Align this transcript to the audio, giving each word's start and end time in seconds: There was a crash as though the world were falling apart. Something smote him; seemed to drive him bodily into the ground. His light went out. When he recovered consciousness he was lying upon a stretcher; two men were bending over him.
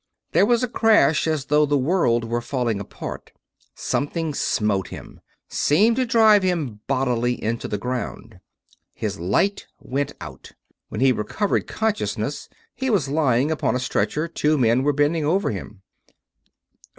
There 0.31 0.47
was 0.47 0.63
a 0.63 0.67
crash 0.67 1.27
as 1.27 1.45
though 1.45 1.63
the 1.67 1.77
world 1.77 2.23
were 2.25 2.41
falling 2.41 2.79
apart. 2.79 3.31
Something 3.75 4.33
smote 4.33 4.87
him; 4.87 5.19
seemed 5.47 5.97
to 5.97 6.07
drive 6.07 6.41
him 6.41 6.79
bodily 6.87 7.33
into 7.39 7.67
the 7.67 7.77
ground. 7.77 8.39
His 8.95 9.19
light 9.19 9.67
went 9.79 10.13
out. 10.19 10.53
When 10.89 11.01
he 11.01 11.11
recovered 11.11 11.67
consciousness 11.67 12.49
he 12.73 12.89
was 12.89 13.09
lying 13.09 13.51
upon 13.51 13.75
a 13.75 13.79
stretcher; 13.79 14.27
two 14.27 14.57
men 14.57 14.81
were 14.81 14.91
bending 14.93 15.23
over 15.23 15.51
him. 15.51 15.83